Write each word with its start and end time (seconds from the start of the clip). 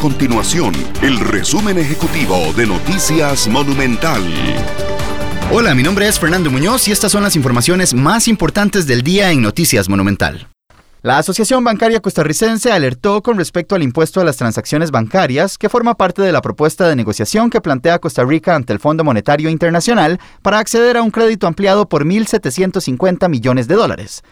continuación 0.00 0.72
el 1.02 1.20
resumen 1.20 1.78
ejecutivo 1.78 2.54
de 2.56 2.66
Noticias 2.66 3.46
Monumental. 3.48 4.22
Hola, 5.52 5.74
mi 5.74 5.82
nombre 5.82 6.08
es 6.08 6.18
Fernando 6.18 6.50
Muñoz 6.50 6.88
y 6.88 6.92
estas 6.92 7.12
son 7.12 7.22
las 7.22 7.36
informaciones 7.36 7.92
más 7.92 8.26
importantes 8.26 8.86
del 8.86 9.02
día 9.02 9.30
en 9.30 9.42
Noticias 9.42 9.90
Monumental. 9.90 10.48
La 11.02 11.18
Asociación 11.18 11.64
Bancaria 11.64 12.00
Costarricense 12.00 12.72
alertó 12.72 13.22
con 13.22 13.36
respecto 13.36 13.74
al 13.74 13.82
impuesto 13.82 14.22
a 14.22 14.24
las 14.24 14.38
transacciones 14.38 14.90
bancarias, 14.90 15.58
que 15.58 15.68
forma 15.68 15.94
parte 15.94 16.22
de 16.22 16.32
la 16.32 16.40
propuesta 16.40 16.88
de 16.88 16.96
negociación 16.96 17.50
que 17.50 17.60
plantea 17.60 17.98
Costa 17.98 18.24
Rica 18.24 18.54
ante 18.54 18.72
el 18.72 18.80
Fondo 18.80 19.04
Monetario 19.04 19.50
Internacional 19.50 20.18
para 20.40 20.60
acceder 20.60 20.96
a 20.96 21.02
un 21.02 21.10
crédito 21.10 21.46
ampliado 21.46 21.90
por 21.90 22.06
1.750 22.06 23.28
millones 23.28 23.68
de 23.68 23.74
dólares. 23.74 24.22